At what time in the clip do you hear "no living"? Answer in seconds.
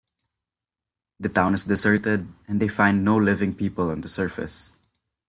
3.05-3.53